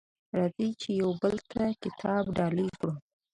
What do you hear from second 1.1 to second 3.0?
بل ته کتاب ډالۍ کړو.